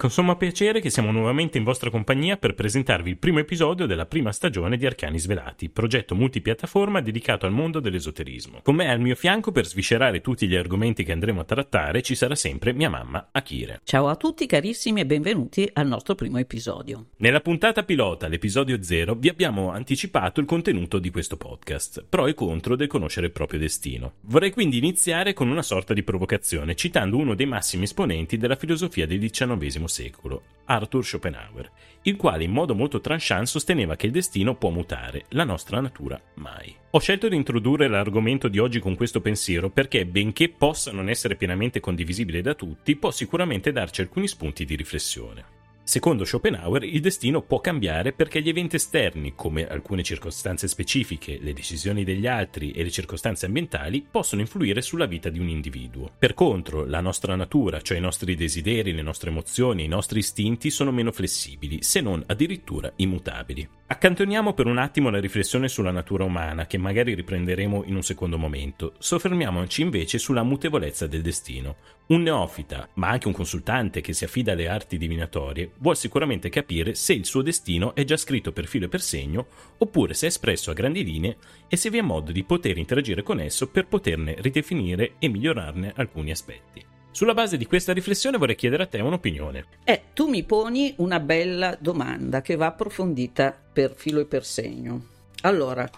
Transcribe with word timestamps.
con 0.00 0.10
sommo 0.10 0.34
piacere 0.34 0.80
che 0.80 0.88
siamo 0.88 1.12
nuovamente 1.12 1.58
in 1.58 1.64
vostra 1.64 1.90
compagnia 1.90 2.38
per 2.38 2.54
presentarvi 2.54 3.10
il 3.10 3.18
primo 3.18 3.38
episodio 3.38 3.84
della 3.84 4.06
prima 4.06 4.32
stagione 4.32 4.78
di 4.78 4.86
Arcani 4.86 5.18
Svelati, 5.18 5.68
progetto 5.68 6.14
multipiattaforma 6.14 7.02
dedicato 7.02 7.44
al 7.44 7.52
mondo 7.52 7.80
dell'esoterismo. 7.80 8.60
Con 8.62 8.76
me 8.76 8.88
al 8.88 8.98
mio 8.98 9.14
fianco 9.14 9.52
per 9.52 9.66
sviscerare 9.66 10.22
tutti 10.22 10.48
gli 10.48 10.54
argomenti 10.54 11.04
che 11.04 11.12
andremo 11.12 11.42
a 11.42 11.44
trattare 11.44 12.00
ci 12.00 12.14
sarà 12.14 12.34
sempre 12.34 12.72
mia 12.72 12.88
mamma 12.88 13.28
Akire. 13.30 13.82
Ciao 13.84 14.08
a 14.08 14.16
tutti 14.16 14.46
carissimi 14.46 15.02
e 15.02 15.04
benvenuti 15.04 15.68
al 15.70 15.86
nostro 15.86 16.14
primo 16.14 16.38
episodio. 16.38 17.08
Nella 17.18 17.42
puntata 17.42 17.82
pilota, 17.82 18.26
l'episodio 18.26 18.82
0, 18.82 19.16
vi 19.16 19.28
abbiamo 19.28 19.70
anticipato 19.70 20.40
il 20.40 20.46
contenuto 20.46 20.98
di 20.98 21.10
questo 21.10 21.36
podcast, 21.36 22.06
pro 22.08 22.26
e 22.26 22.32
contro 22.32 22.74
del 22.74 22.86
conoscere 22.86 23.26
il 23.26 23.32
proprio 23.32 23.60
destino. 23.60 24.14
Vorrei 24.22 24.50
quindi 24.50 24.78
iniziare 24.78 25.34
con 25.34 25.50
una 25.50 25.60
sorta 25.60 25.92
di 25.92 26.02
provocazione, 26.02 26.74
citando 26.74 27.18
uno 27.18 27.34
dei 27.34 27.44
massimi 27.44 27.84
esponenti 27.84 28.38
della 28.38 28.56
filosofia 28.56 29.06
del 29.06 29.18
XIX 29.18 29.88
secolo, 29.90 30.42
Arthur 30.64 31.04
Schopenhauer, 31.04 31.70
il 32.02 32.16
quale 32.16 32.44
in 32.44 32.52
modo 32.52 32.74
molto 32.74 33.00
tranchant 33.00 33.46
sosteneva 33.46 33.96
che 33.96 34.06
il 34.06 34.12
destino 34.12 34.54
può 34.54 34.70
mutare, 34.70 35.24
la 35.30 35.44
nostra 35.44 35.80
natura 35.80 36.18
mai. 36.36 36.74
Ho 36.92 36.98
scelto 36.98 37.28
di 37.28 37.36
introdurre 37.36 37.88
l'argomento 37.88 38.48
di 38.48 38.58
oggi 38.58 38.78
con 38.78 38.94
questo 38.94 39.20
pensiero 39.20 39.68
perché, 39.68 40.06
benché 40.06 40.48
possa 40.48 40.92
non 40.92 41.08
essere 41.08 41.36
pienamente 41.36 41.80
condivisibile 41.80 42.40
da 42.40 42.54
tutti, 42.54 42.96
può 42.96 43.10
sicuramente 43.10 43.72
darci 43.72 44.00
alcuni 44.00 44.28
spunti 44.28 44.64
di 44.64 44.76
riflessione. 44.76 45.58
Secondo 45.90 46.24
Schopenhauer, 46.24 46.84
il 46.84 47.00
destino 47.00 47.42
può 47.42 47.58
cambiare 47.58 48.12
perché 48.12 48.40
gli 48.40 48.48
eventi 48.48 48.76
esterni, 48.76 49.32
come 49.34 49.66
alcune 49.66 50.04
circostanze 50.04 50.68
specifiche, 50.68 51.40
le 51.42 51.52
decisioni 51.52 52.04
degli 52.04 52.28
altri 52.28 52.70
e 52.70 52.84
le 52.84 52.92
circostanze 52.92 53.46
ambientali, 53.46 54.06
possono 54.08 54.40
influire 54.40 54.82
sulla 54.82 55.06
vita 55.06 55.30
di 55.30 55.40
un 55.40 55.48
individuo. 55.48 56.12
Per 56.16 56.34
contro, 56.34 56.84
la 56.84 57.00
nostra 57.00 57.34
natura, 57.34 57.80
cioè 57.80 57.98
i 57.98 58.00
nostri 58.00 58.36
desideri, 58.36 58.92
le 58.92 59.02
nostre 59.02 59.30
emozioni, 59.30 59.82
i 59.82 59.88
nostri 59.88 60.20
istinti, 60.20 60.70
sono 60.70 60.92
meno 60.92 61.10
flessibili, 61.10 61.82
se 61.82 62.00
non 62.00 62.22
addirittura 62.24 62.92
immutabili. 62.94 63.68
Accantoniamo 63.88 64.54
per 64.54 64.66
un 64.66 64.78
attimo 64.78 65.10
la 65.10 65.18
riflessione 65.18 65.66
sulla 65.66 65.90
natura 65.90 66.22
umana, 66.22 66.68
che 66.68 66.78
magari 66.78 67.14
riprenderemo 67.14 67.82
in 67.86 67.96
un 67.96 68.04
secondo 68.04 68.38
momento. 68.38 68.92
Soffermiamoci 68.96 69.82
invece 69.82 70.18
sulla 70.18 70.44
mutevolezza 70.44 71.08
del 71.08 71.22
destino. 71.22 71.74
Un 72.10 72.22
neofita, 72.22 72.88
ma 72.94 73.08
anche 73.08 73.28
un 73.28 73.32
consultante 73.32 74.00
che 74.00 74.12
si 74.14 74.24
affida 74.24 74.50
alle 74.50 74.66
arti 74.66 74.98
divinatorie, 74.98 75.70
vuol 75.78 75.96
sicuramente 75.96 76.48
capire 76.48 76.96
se 76.96 77.12
il 77.12 77.24
suo 77.24 77.40
destino 77.40 77.94
è 77.94 78.02
già 78.02 78.16
scritto 78.16 78.50
per 78.50 78.66
filo 78.66 78.86
e 78.86 78.88
per 78.88 79.00
segno, 79.00 79.46
oppure 79.78 80.12
se 80.14 80.26
è 80.26 80.28
espresso 80.28 80.72
a 80.72 80.74
grandi 80.74 81.04
linee 81.04 81.36
e 81.68 81.76
se 81.76 81.88
vi 81.88 81.98
è 81.98 82.02
modo 82.02 82.32
di 82.32 82.42
poter 82.42 82.78
interagire 82.78 83.22
con 83.22 83.38
esso 83.38 83.68
per 83.68 83.86
poterne 83.86 84.34
ridefinire 84.38 85.12
e 85.20 85.28
migliorarne 85.28 85.92
alcuni 85.94 86.32
aspetti. 86.32 86.84
Sulla 87.12 87.32
base 87.32 87.56
di 87.56 87.66
questa 87.66 87.92
riflessione 87.92 88.38
vorrei 88.38 88.56
chiedere 88.56 88.82
a 88.82 88.86
te 88.86 89.00
un'opinione. 89.00 89.64
Eh, 89.84 90.02
tu 90.12 90.26
mi 90.26 90.42
poni 90.42 90.92
una 90.96 91.20
bella 91.20 91.76
domanda 91.78 92.42
che 92.42 92.56
va 92.56 92.66
approfondita 92.66 93.56
per 93.72 93.94
filo 93.94 94.18
e 94.18 94.26
per 94.26 94.44
segno. 94.44 95.06
Allora, 95.42 95.88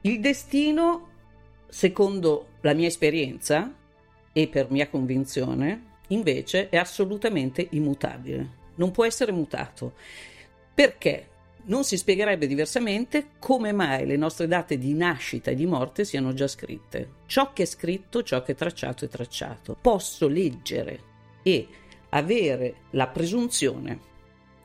il 0.00 0.18
destino, 0.18 1.08
secondo 1.68 2.48
la 2.62 2.74
mia 2.74 2.88
esperienza 2.88 3.74
e 4.32 4.48
per 4.48 4.70
mia 4.70 4.88
convinzione, 4.88 5.98
invece 6.08 6.68
è 6.68 6.76
assolutamente 6.76 7.66
immutabile. 7.70 8.58
Non 8.76 8.90
può 8.90 9.04
essere 9.04 9.32
mutato. 9.32 9.94
Perché? 10.74 11.30
non 11.64 11.84
si 11.84 11.96
spiegherebbe 11.96 12.46
diversamente 12.46 13.30
come 13.38 13.72
mai 13.72 14.06
le 14.06 14.16
nostre 14.16 14.46
date 14.46 14.78
di 14.78 14.94
nascita 14.94 15.50
e 15.50 15.54
di 15.54 15.66
morte 15.66 16.04
siano 16.04 16.32
già 16.32 16.48
scritte. 16.48 17.16
Ciò 17.26 17.52
che 17.52 17.64
è 17.64 17.66
scritto, 17.66 18.22
ciò 18.22 18.42
che 18.42 18.52
è 18.52 18.54
tracciato 18.54 19.04
è 19.04 19.08
tracciato. 19.08 19.76
Posso 19.80 20.26
leggere 20.26 21.00
e 21.42 21.66
avere 22.10 22.74
la 22.90 23.08
presunzione 23.08 24.08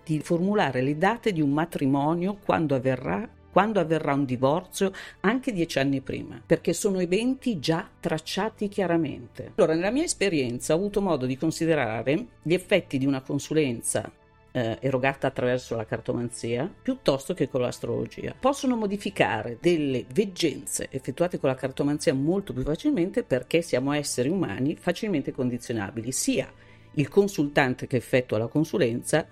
di 0.03 0.19
formulare 0.19 0.81
le 0.81 0.97
date 0.97 1.31
di 1.31 1.41
un 1.41 1.51
matrimonio 1.51 2.37
quando 2.43 2.75
avverrà 2.75 3.27
quando 3.55 3.79
avverrà 3.79 4.13
un 4.13 4.25
divorzio, 4.25 4.91
anche 5.21 5.53
dieci 5.53 5.79
anni 5.79 6.01
prima, 6.01 6.41
perché 6.45 6.73
sono 6.73 6.99
eventi 6.99 7.57
già 7.57 7.87
tracciati 8.01 8.67
chiaramente. 8.67 9.53
Allora, 9.55 9.75
nella 9.75 9.91
mia 9.91 10.03
esperienza 10.03 10.73
ho 10.73 10.75
avuto 10.75 10.99
modo 10.99 11.25
di 11.25 11.37
considerare 11.37 12.25
gli 12.41 12.53
effetti 12.53 12.97
di 12.97 13.05
una 13.05 13.21
consulenza 13.21 14.11
eh, 14.51 14.77
erogata 14.81 15.27
attraverso 15.27 15.77
la 15.77 15.85
cartomanzia 15.85 16.69
piuttosto 16.81 17.33
che 17.33 17.47
con 17.47 17.61
l'astrologia. 17.61 18.35
Possono 18.37 18.75
modificare 18.75 19.57
delle 19.61 20.03
veggenze 20.11 20.89
effettuate 20.91 21.39
con 21.39 21.47
la 21.47 21.55
cartomanzia 21.55 22.13
molto 22.13 22.51
più 22.51 22.63
facilmente 22.63 23.23
perché 23.23 23.61
siamo 23.61 23.93
esseri 23.93 24.27
umani 24.27 24.75
facilmente 24.75 25.31
condizionabili, 25.31 26.11
sia 26.11 26.51
il 26.95 27.07
consultante 27.07 27.87
che 27.87 27.95
effettua 27.95 28.37
la 28.37 28.47
consulenza 28.47 29.25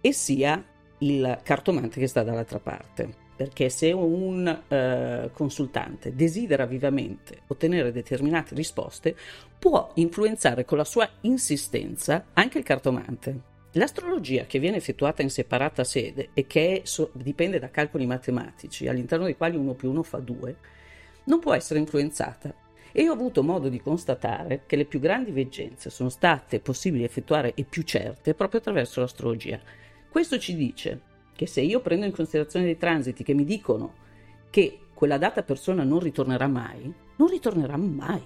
e 0.00 0.12
sia 0.12 0.64
il 0.98 1.38
cartomante 1.44 2.00
che 2.00 2.08
sta 2.08 2.24
dall'altra 2.24 2.58
parte. 2.58 3.26
Perché 3.38 3.68
se 3.68 3.92
un 3.92 4.48
eh, 4.66 5.30
consultante 5.32 6.12
desidera 6.12 6.66
vivamente 6.66 7.42
ottenere 7.46 7.92
determinate 7.92 8.56
risposte, 8.56 9.14
può 9.56 9.92
influenzare 9.94 10.64
con 10.64 10.76
la 10.76 10.82
sua 10.82 11.08
insistenza 11.20 12.24
anche 12.32 12.58
il 12.58 12.64
cartomante. 12.64 13.40
L'astrologia 13.74 14.46
che 14.46 14.58
viene 14.58 14.78
effettuata 14.78 15.22
in 15.22 15.30
separata 15.30 15.84
sede 15.84 16.30
e 16.34 16.48
che 16.48 16.80
so, 16.82 17.10
dipende 17.12 17.60
da 17.60 17.70
calcoli 17.70 18.06
matematici, 18.06 18.88
all'interno 18.88 19.26
dei 19.26 19.36
quali 19.36 19.56
1 19.56 19.74
più 19.74 19.88
1 19.90 20.02
fa 20.02 20.18
2, 20.18 20.56
non 21.26 21.38
può 21.38 21.54
essere 21.54 21.78
influenzata. 21.78 22.52
E 22.90 23.08
ho 23.08 23.12
avuto 23.12 23.44
modo 23.44 23.68
di 23.68 23.80
constatare 23.80 24.62
che 24.66 24.74
le 24.74 24.84
più 24.84 24.98
grandi 24.98 25.30
veggenze 25.30 25.90
sono 25.90 26.08
state 26.08 26.58
possibili 26.58 27.04
effettuare 27.04 27.52
e 27.54 27.62
più 27.62 27.82
certe 27.82 28.34
proprio 28.34 28.58
attraverso 28.58 28.98
l'astrologia. 28.98 29.60
Questo 30.10 30.40
ci 30.40 30.56
dice 30.56 31.02
che 31.38 31.46
se 31.46 31.60
io 31.60 31.78
prendo 31.78 32.04
in 32.04 32.10
considerazione 32.10 32.64
dei 32.64 32.76
transiti 32.76 33.22
che 33.22 33.32
mi 33.32 33.44
dicono 33.44 33.94
che 34.50 34.80
quella 34.92 35.18
data 35.18 35.44
persona 35.44 35.84
non 35.84 36.00
ritornerà 36.00 36.48
mai, 36.48 36.92
non 37.14 37.28
ritornerà 37.28 37.76
mai 37.76 38.20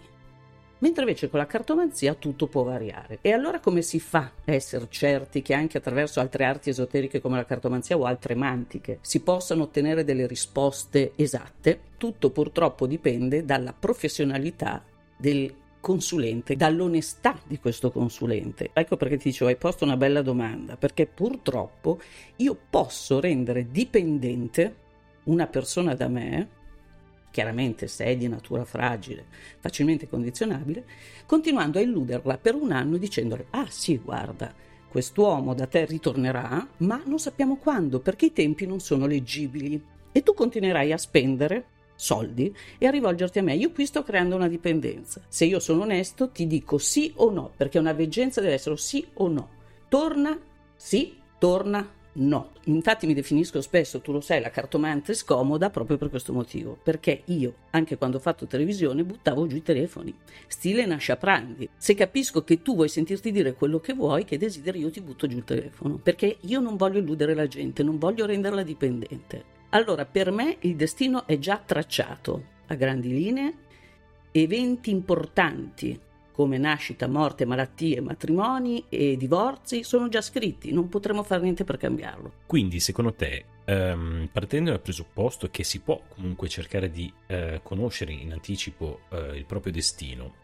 mentre 0.79 1.03
invece 1.03 1.29
con 1.29 1.39
la 1.39 1.47
cartomanzia 1.47 2.15
tutto 2.15 2.47
può 2.47 2.63
variare. 2.63 3.19
E 3.21 3.33
allora 3.33 3.61
come 3.61 3.83
si 3.83 4.01
fa 4.01 4.33
a 4.45 4.53
essere 4.53 4.87
certi 4.89 5.43
che 5.43 5.53
anche 5.53 5.77
attraverso 5.77 6.21
altre 6.21 6.45
arti 6.45 6.71
esoteriche 6.71 7.21
come 7.21 7.37
la 7.37 7.45
cartomanzia 7.45 7.99
o 7.99 8.05
altre 8.05 8.35
mantiche 8.35 8.99
si 9.03 9.21
possano 9.21 9.65
ottenere 9.65 10.05
delle 10.05 10.27
risposte 10.27 11.13
esatte? 11.17 11.81
Tutto 11.99 12.31
purtroppo 12.31 12.87
dipende 12.87 13.45
dalla 13.45 13.75
professionalità 13.79 14.83
del 15.19 15.55
consulente, 15.83 16.57
dall'onestà 16.57 17.39
di 17.45 17.59
questo 17.59 17.91
consulente. 17.91 18.71
Ecco 18.73 18.97
perché 18.97 19.19
ti 19.19 19.29
dicevo, 19.29 19.51
hai 19.51 19.57
posto 19.57 19.85
una 19.85 19.97
bella 19.99 20.23
domanda, 20.23 20.77
perché 20.77 21.07
purtroppo 21.07 22.01
io 22.37 22.57
posso 22.71 23.21
rendere 23.21 23.71
dipendente 23.71 24.77
una 25.25 25.47
persona 25.49 25.95
da 25.95 26.09
me 26.09 26.61
chiaramente 27.33 27.89
se 27.89 28.05
è 28.05 28.17
di 28.17 28.29
natura 28.29 28.65
fragile, 28.65 29.25
facilmente 29.59 30.09
condizionabile, 30.09 30.85
continuando 31.27 31.79
a 31.79 31.83
illuderla 31.83 32.39
per 32.39 32.55
un 32.55 32.71
anno 32.71 32.99
dicendole, 32.99 33.47
ah 33.51 33.67
sì, 33.69 33.97
guarda, 33.97 34.55
quest'uomo 34.89 35.55
da 35.55 35.67
te 35.67 35.87
ritornerà, 35.87 36.69
ma 36.79 37.03
non 37.07 37.19
sappiamo 37.19 37.57
quando, 37.57 38.01
perché 38.01 38.27
i 38.27 38.33
tempi 38.33 38.67
non 38.67 38.81
sono 38.81 39.07
leggibili. 39.07 39.83
E 40.13 40.23
tu 40.23 40.35
continuerai 40.35 40.93
a 40.93 40.99
spendere 40.99 41.65
soldi 42.03 42.55
e 42.79 42.87
a 42.87 42.91
rivolgerti 42.91 43.39
a 43.39 43.43
me. 43.43 43.55
Io 43.55 43.71
qui 43.71 43.87
sto 43.87 44.03
creando 44.03 44.35
una 44.35 44.49
dipendenza. 44.49 45.23
Se 45.29 45.45
io 45.45 45.61
sono 45.61 45.83
onesto, 45.83 46.31
ti 46.31 46.49
dico 46.49 46.77
sì 46.79 47.13
o 47.17 47.31
no, 47.31 47.53
perché 47.57 47.79
una 47.79 47.93
veggenza 47.93 48.41
deve 48.41 48.55
essere 48.55 48.77
sì 48.77 49.07
o 49.15 49.29
no. 49.29 49.49
Torna, 49.89 50.37
sì, 50.75 51.17
torna, 51.39 51.89
No, 52.15 52.51
infatti 52.65 53.07
mi 53.07 53.15
definisco 53.15 53.63
spesso, 53.63 54.03
tu 54.03 54.13
lo 54.13 54.21
sai, 54.21 54.43
la 54.43 54.51
cartomante 54.51 55.15
scomoda 55.15 55.71
proprio 55.71 55.97
per 55.97 56.11
questo 56.11 56.35
motivo, 56.35 56.77
perché 56.83 57.23
io, 57.27 57.55
anche 57.71 57.97
quando 57.97 58.19
ho 58.19 58.21
fatto 58.21 58.47
televisione, 58.47 59.03
buttavo 59.03 59.47
giù 59.47 59.57
i 59.57 59.63
telefoni, 59.63 60.15
stile 60.47 60.85
nascia 60.85 61.17
prandi. 61.17 61.67
Se 61.75 61.95
capisco 61.95 62.45
che 62.45 62.61
tu 62.61 62.75
vuoi 62.75 62.91
sentirti 62.91 63.33
dire 63.33 63.55
quello 63.55 63.81
che 63.81 63.95
vuoi, 63.95 64.25
che 64.25 64.37
desideri, 64.37 64.81
io 64.81 64.91
ti 64.91 65.01
butto 65.01 65.27
giù 65.27 65.39
il 65.39 65.45
telefono, 65.45 65.97
perché 65.97 66.37
io 66.41 66.61
non 66.61 66.77
voglio 66.77 66.99
illudere 66.99 67.33
la 67.33 67.47
gente, 67.47 67.83
non 67.83 67.97
voglio 67.97 68.27
renderla 68.27 68.63
dipendente. 68.63 69.61
Allora, 69.75 70.05
per 70.05 70.31
me 70.31 70.59
il 70.61 70.77
destino 70.77 71.27
è 71.27 71.39
già 71.39 71.57
tracciato, 71.57 72.45
a 72.67 72.75
grandi 72.75 73.09
linee, 73.09 73.55
eventi 74.31 74.91
importanti 74.91 75.99
come 76.33 76.59
nascita, 76.59 77.07
morte, 77.07 77.47
malattie, 77.47 78.01
matrimoni 78.01 78.85
e 78.91 79.17
divorzi 79.17 79.83
sono 79.83 80.09
già 80.09 80.21
scritti, 80.21 80.73
non 80.73 80.89
potremo 80.89 81.23
fare 81.23 81.43
niente 81.43 81.65
per 81.65 81.79
cambiarlo. 81.79 82.33
Quindi, 82.47 82.81
secondo 82.81 83.15
te, 83.15 83.45
um, 83.67 84.29
partendo 84.31 84.71
dal 84.71 84.81
presupposto 84.81 85.49
che 85.49 85.65
si 85.65 85.81
può 85.81 86.03
comunque 86.07 86.49
cercare 86.49 86.91
di 86.91 87.11
uh, 87.29 87.61
conoscere 87.63 88.13
in 88.13 88.33
anticipo 88.33 89.01
uh, 89.09 89.35
il 89.35 89.47
proprio 89.47 89.73
destino, 89.73 90.35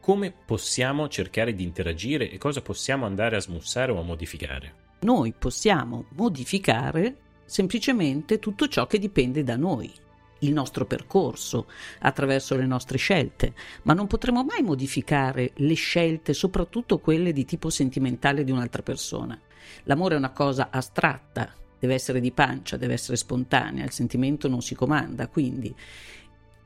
come 0.00 0.32
possiamo 0.32 1.08
cercare 1.08 1.54
di 1.54 1.62
interagire 1.62 2.30
e 2.30 2.36
cosa 2.36 2.60
possiamo 2.60 3.06
andare 3.06 3.36
a 3.36 3.40
smussare 3.40 3.90
o 3.90 4.00
a 4.00 4.02
modificare? 4.02 4.82
Noi 5.00 5.32
possiamo 5.32 6.06
modificare 6.10 7.16
semplicemente 7.44 8.38
tutto 8.38 8.68
ciò 8.68 8.86
che 8.86 8.98
dipende 8.98 9.42
da 9.42 9.56
noi 9.56 9.92
il 10.40 10.52
nostro 10.52 10.84
percorso, 10.84 11.66
attraverso 12.00 12.56
le 12.56 12.66
nostre 12.66 12.98
scelte, 12.98 13.54
ma 13.82 13.94
non 13.94 14.06
potremo 14.06 14.44
mai 14.44 14.62
modificare 14.62 15.52
le 15.56 15.74
scelte, 15.74 16.34
soprattutto 16.34 16.98
quelle 16.98 17.32
di 17.32 17.44
tipo 17.44 17.70
sentimentale 17.70 18.44
di 18.44 18.50
un'altra 18.50 18.82
persona. 18.82 19.38
L'amore 19.84 20.14
è 20.14 20.18
una 20.18 20.32
cosa 20.32 20.68
astratta, 20.70 21.52
deve 21.78 21.94
essere 21.94 22.20
di 22.20 22.32
pancia, 22.32 22.76
deve 22.76 22.94
essere 22.94 23.16
spontanea, 23.16 23.84
il 23.84 23.92
sentimento 23.92 24.48
non 24.48 24.60
si 24.60 24.74
comanda, 24.74 25.28
quindi 25.28 25.74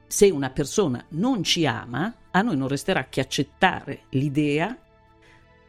se 0.06 0.30
una 0.30 0.50
persona 0.50 1.04
non 1.10 1.42
ci 1.42 1.66
ama, 1.66 2.14
a 2.30 2.42
noi 2.42 2.56
non 2.56 2.68
resterà 2.68 3.08
che 3.08 3.20
accettare 3.20 4.04
l'idea 4.10 4.76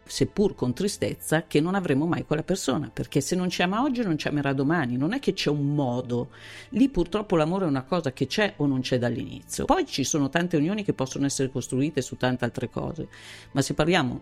seppur 0.10 0.56
con 0.56 0.74
tristezza, 0.74 1.44
che 1.46 1.62
non 1.62 1.76
avremo 1.76 2.06
mai 2.08 2.26
quella 2.26 2.44
persona, 2.44 2.90
perché 2.92 3.22
se 3.22 3.36
non 3.36 3.50
ci 3.50 3.62
ama 3.62 3.84
oggi 3.84 4.02
non 4.02 4.18
ci 4.18 4.28
amerà 4.28 4.54
domani, 4.54 4.98
non 4.98 5.14
è 5.14 5.20
che 5.20 5.34
c'è 5.34 5.50
un 5.50 5.76
modo. 5.76 6.30
Lì 6.70 6.90
purtroppo 6.90 7.36
l'amore 7.36 7.66
è 7.66 7.68
una 7.68 7.84
cosa 7.84 8.12
che 8.12 8.26
c'è 8.26 8.56
o 8.58 8.66
non 8.66 8.82
c'è 8.82 8.98
dall'inizio. 8.98 9.66
Poi 9.66 9.86
ci 9.86 10.04
sono 10.04 10.30
tante 10.30 10.58
unioni 10.58 10.84
che 10.84 10.94
possono 10.94 11.26
essere 11.26 11.52
costruite 11.52 12.02
su 12.02 12.18
tante 12.18 12.44
altre 12.44 12.70
cose, 12.70 13.08
ma 13.52 13.62
se 13.62 13.74
parliamo 13.76 14.22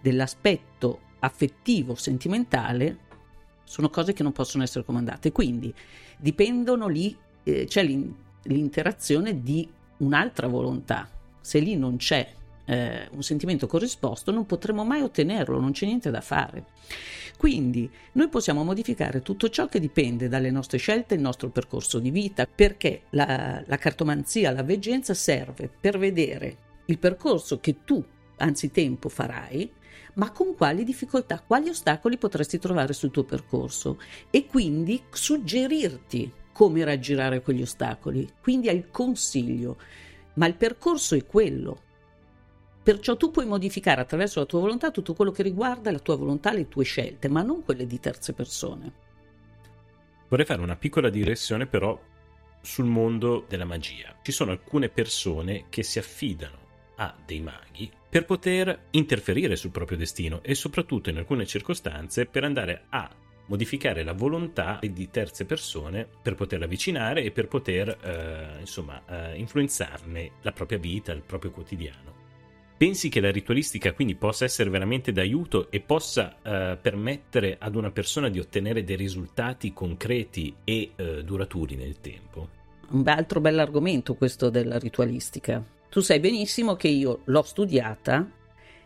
dell'aspetto 0.00 1.00
affettivo, 1.18 1.96
sentimentale, 1.96 3.06
sono 3.64 3.90
cose 3.90 4.12
che 4.12 4.22
non 4.22 4.32
possono 4.32 4.62
essere 4.62 4.84
comandate, 4.84 5.32
quindi 5.32 5.74
dipendono 6.16 6.86
lì, 6.86 7.14
eh, 7.42 7.64
c'è 7.66 7.82
l'interazione 8.44 9.42
di 9.42 9.68
un'altra 9.98 10.46
volontà. 10.46 11.10
Se 11.40 11.58
lì 11.58 11.76
non 11.76 11.96
c'è 11.96 12.36
eh, 12.68 13.08
un 13.12 13.22
sentimento 13.22 13.66
corrisposto, 13.66 14.30
non 14.30 14.44
potremo 14.44 14.84
mai 14.84 15.00
ottenerlo, 15.00 15.58
non 15.58 15.72
c'è 15.72 15.86
niente 15.86 16.10
da 16.10 16.20
fare. 16.20 16.66
Quindi 17.38 17.90
noi 18.12 18.28
possiamo 18.28 18.62
modificare 18.62 19.22
tutto 19.22 19.48
ciò 19.48 19.68
che 19.68 19.80
dipende 19.80 20.28
dalle 20.28 20.50
nostre 20.50 20.76
scelte, 20.76 21.14
il 21.14 21.20
nostro 21.20 21.48
percorso 21.48 21.98
di 21.98 22.10
vita, 22.10 22.46
perché 22.46 23.02
la, 23.10 23.62
la 23.64 23.76
cartomanzia, 23.76 24.50
la 24.50 24.62
veggenza 24.62 25.14
serve 25.14 25.70
per 25.80 25.98
vedere 25.98 26.56
il 26.86 26.98
percorso 26.98 27.58
che 27.58 27.84
tu 27.84 28.04
anzitempo 28.36 29.08
farai, 29.08 29.72
ma 30.14 30.30
con 30.30 30.54
quali 30.54 30.84
difficoltà, 30.84 31.40
quali 31.40 31.68
ostacoli 31.68 32.18
potresti 32.18 32.58
trovare 32.58 32.92
sul 32.92 33.10
tuo 33.10 33.24
percorso 33.24 33.98
e 34.30 34.46
quindi 34.46 35.00
suggerirti 35.10 36.32
come 36.52 36.84
raggirare 36.84 37.40
quegli 37.40 37.62
ostacoli. 37.62 38.28
Quindi 38.42 38.68
hai 38.68 38.76
il 38.76 38.90
consiglio, 38.90 39.78
ma 40.34 40.46
il 40.46 40.54
percorso 40.54 41.14
è 41.14 41.24
quello. 41.24 41.82
Perciò 42.88 43.18
tu 43.18 43.30
puoi 43.30 43.44
modificare 43.44 44.00
attraverso 44.00 44.40
la 44.40 44.46
tua 44.46 44.60
volontà 44.60 44.90
tutto 44.90 45.12
quello 45.12 45.30
che 45.30 45.42
riguarda 45.42 45.90
la 45.90 45.98
tua 45.98 46.16
volontà, 46.16 46.54
le 46.54 46.68
tue 46.68 46.84
scelte, 46.84 47.28
ma 47.28 47.42
non 47.42 47.62
quelle 47.62 47.86
di 47.86 48.00
terze 48.00 48.32
persone. 48.32 48.92
Vorrei 50.26 50.46
fare 50.46 50.62
una 50.62 50.74
piccola 50.74 51.10
digressione 51.10 51.66
però 51.66 52.00
sul 52.62 52.86
mondo 52.86 53.44
della 53.46 53.66
magia. 53.66 54.16
Ci 54.22 54.32
sono 54.32 54.52
alcune 54.52 54.88
persone 54.88 55.66
che 55.68 55.82
si 55.82 55.98
affidano 55.98 56.56
a 56.96 57.14
dei 57.26 57.40
maghi 57.40 57.90
per 58.08 58.24
poter 58.24 58.86
interferire 58.92 59.56
sul 59.56 59.70
proprio 59.70 59.98
destino 59.98 60.42
e 60.42 60.54
soprattutto 60.54 61.10
in 61.10 61.18
alcune 61.18 61.44
circostanze 61.44 62.24
per 62.24 62.44
andare 62.44 62.84
a 62.88 63.06
modificare 63.48 64.02
la 64.02 64.14
volontà 64.14 64.78
di 64.80 65.10
terze 65.10 65.44
persone 65.44 66.08
per 66.22 66.34
poter 66.34 66.62
avvicinare 66.62 67.22
e 67.22 67.32
per 67.32 67.48
poter 67.48 67.98
eh, 68.02 68.60
insomma 68.60 69.02
eh, 69.04 69.36
influenzarne 69.36 70.30
la 70.40 70.52
propria 70.52 70.78
vita, 70.78 71.12
il 71.12 71.20
proprio 71.20 71.50
quotidiano. 71.50 72.17
Pensi 72.78 73.08
che 73.08 73.20
la 73.20 73.32
ritualistica 73.32 73.92
quindi 73.92 74.14
possa 74.14 74.44
essere 74.44 74.70
veramente 74.70 75.10
d'aiuto 75.10 75.68
e 75.68 75.80
possa 75.80 76.36
eh, 76.40 76.78
permettere 76.80 77.56
ad 77.58 77.74
una 77.74 77.90
persona 77.90 78.28
di 78.28 78.38
ottenere 78.38 78.84
dei 78.84 78.94
risultati 78.94 79.72
concreti 79.72 80.54
e 80.62 80.92
eh, 80.94 81.24
duraturi 81.24 81.74
nel 81.74 82.00
tempo? 82.00 82.48
Un 82.90 83.08
altro 83.08 83.40
bell'argomento 83.40 84.14
questo 84.14 84.48
della 84.48 84.78
ritualistica. 84.78 85.60
Tu 85.88 85.98
sai 85.98 86.20
benissimo 86.20 86.76
che 86.76 86.86
io 86.86 87.22
l'ho 87.24 87.42
studiata 87.42 88.30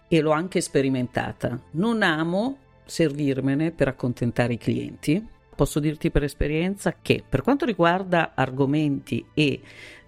e 0.08 0.20
l'ho 0.22 0.30
anche 0.30 0.62
sperimentata. 0.62 1.60
Non 1.72 2.02
amo 2.02 2.56
servirmene 2.86 3.72
per 3.72 3.88
accontentare 3.88 4.54
i 4.54 4.58
clienti. 4.58 5.22
Posso 5.54 5.80
dirti 5.80 6.10
per 6.10 6.22
esperienza 6.22 6.96
che 7.02 7.22
per 7.28 7.42
quanto 7.42 7.66
riguarda 7.66 8.32
argomenti 8.34 9.22
e 9.34 9.60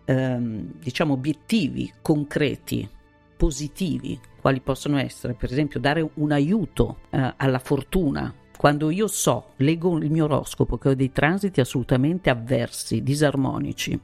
ehm, 0.07 0.73
diciamo 0.79 1.13
obiettivi 1.13 1.93
concreti 2.01 2.89
positivi, 3.37 4.19
quali 4.41 4.61
possono 4.61 4.99
essere, 4.99 5.35
per 5.35 5.51
esempio, 5.51 5.81
dare 5.81 6.09
un 6.15 6.33
aiuto 6.33 6.99
eh, 7.11 7.35
alla 7.37 7.59
fortuna. 7.59 8.33
Quando 8.57 8.91
io 8.91 9.09
so, 9.09 9.53
leggo 9.57 9.99
il 9.99 10.11
mio 10.11 10.25
oroscopo 10.25 10.79
che 10.79 10.91
ho 10.91 10.95
dei 10.95 11.13
transiti 11.13 11.61
assolutamente 11.61 12.31
avversi, 12.31 13.03
disarmonici, 13.03 14.01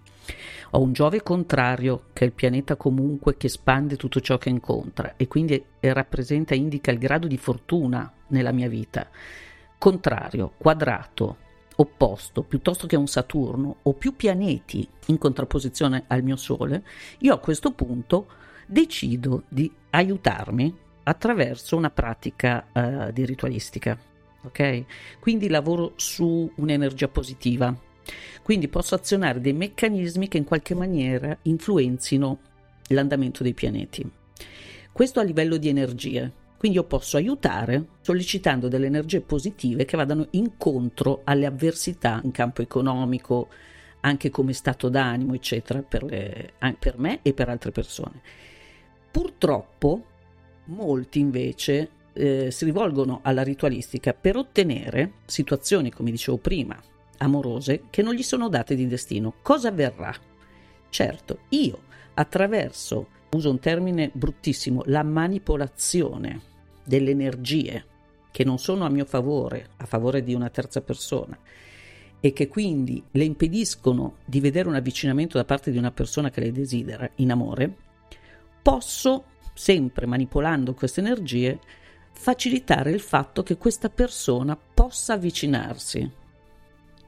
ho 0.73 0.81
un 0.81 0.93
Giove 0.93 1.23
contrario, 1.23 2.05
che 2.13 2.25
è 2.25 2.27
il 2.27 2.33
pianeta 2.33 2.77
comunque 2.77 3.37
che 3.37 3.47
espande 3.47 3.97
tutto 3.97 4.21
ciò 4.21 4.39
che 4.39 4.49
incontra 4.49 5.15
e 5.17 5.27
quindi 5.27 5.63
rappresenta, 5.81 6.55
indica 6.55 6.91
il 6.91 6.99
grado 6.99 7.27
di 7.27 7.37
fortuna 7.37 8.13
nella 8.29 8.53
mia 8.53 8.69
vita. 8.69 9.09
Contrario, 9.79 10.53
quadrato, 10.57 11.37
opposto, 11.77 12.43
piuttosto 12.43 12.87
che 12.87 12.97
un 12.97 13.09
Saturno 13.09 13.77
o 13.83 13.95
più 13.95 14.15
pianeti 14.15 14.87
in 15.07 15.19
contrapposizione 15.19 16.05
al 16.09 16.23
mio 16.23 16.37
Sole, 16.37 16.85
io 17.19 17.35
a 17.35 17.39
questo 17.39 17.73
punto 17.73 18.27
decido 18.71 19.45
di 19.49 19.71
aiutarmi 19.91 20.73
attraverso 21.03 21.77
una 21.77 21.91
pratica 21.91 22.67
uh, 22.73 23.11
di 23.11 23.25
ritualistica. 23.25 23.99
Ok? 24.43 24.85
Quindi 25.19 25.49
lavoro 25.49 25.93
su 25.97 26.51
un'energia 26.55 27.09
positiva. 27.09 27.77
Quindi 28.43 28.69
posso 28.69 28.95
azionare 28.95 29.41
dei 29.41 29.53
meccanismi 29.53 30.29
che 30.29 30.39
in 30.39 30.45
qualche 30.45 30.75
maniera 30.75 31.37
influenzino 31.43 32.39
l'andamento 32.89 33.43
dei 33.43 33.55
pianeti. 33.55 34.09
Questo 34.93 35.21
a 35.21 35.25
livello 35.25 35.57
di 35.57 35.69
energie. 35.69 36.33
Quindi 36.57 36.77
io 36.77 36.85
posso 36.85 37.17
aiutare 37.17 37.87
sollecitando 38.03 38.69
delle 38.69 38.87
energie 38.87 39.23
positive 39.23 39.87
che 39.87 39.97
vadano 39.97 40.27
incontro 40.33 41.23
alle 41.25 41.47
avversità 41.47 42.21
in 42.23 42.33
campo 42.33 42.61
economico, 42.61 43.49
anche 44.01 44.29
come 44.29 44.53
stato 44.53 44.91
d'animo, 44.91 45.35
eccetera, 45.35 45.81
per, 45.81 46.03
le, 46.03 46.53
per 46.79 46.99
me 46.99 47.21
e 47.23 47.33
per 47.33 47.49
altre 47.49 47.71
persone. 47.71 48.21
Purtroppo 49.11 50.05
molti 50.67 51.19
invece 51.19 51.91
eh, 52.13 52.51
si 52.51 52.65
rivolgono 52.65 53.21
alla 53.23 53.43
ritualistica 53.43 54.13
per 54.13 54.37
ottenere 54.37 55.13
situazioni, 55.27 55.91
come 55.91 56.11
dicevo 56.11 56.37
prima, 56.37 56.79
amorose 57.19 57.85
che 57.91 58.03
non 58.03 58.15
gli 58.15 58.23
sono 58.23 58.49
date 58.49 58.75
di 58.75 58.87
destino. 58.87 59.35
Cosa 59.43 59.69
avverrà? 59.69 60.15
Certo, 60.89 61.39
io 61.51 61.89
attraverso, 62.15 63.09
uso 63.31 63.51
un 63.51 63.59
termine 63.59 64.11
bruttissimo, 64.13 64.83
la 64.87 65.03
manipolazione 65.03 66.41
delle 66.85 67.11
energie 67.11 67.85
che 68.31 68.45
non 68.45 68.59
sono 68.59 68.85
a 68.85 68.91
mio 68.91 69.05
favore, 69.05 69.71
a 69.77 69.87
favore 69.87 70.23
di 70.23 70.35
una 70.35 70.51
terza 70.51 70.81
persona, 70.83 71.39
e 72.21 72.33
che 72.33 72.49
quindi 72.49 73.03
le 73.13 73.25
impediscono 73.25 74.17
di 74.25 74.41
vedere 74.41 74.69
un 74.69 74.75
avvicinamento 74.75 75.39
da 75.39 75.45
parte 75.45 75.71
di 75.71 75.79
una 75.79 75.91
persona 75.91 76.31
che 76.31 76.41
le 76.41 76.53
desidera 76.53 77.11
in 77.17 77.31
amore, 77.31 77.75
posso, 78.71 79.25
sempre 79.53 80.07
manipolando 80.07 80.75
queste 80.75 81.01
energie, 81.01 81.59
facilitare 82.13 82.93
il 82.93 83.01
fatto 83.01 83.43
che 83.43 83.57
questa 83.57 83.91
persona 83.91 84.57
possa 84.57 85.15
avvicinarsi, 85.15 86.09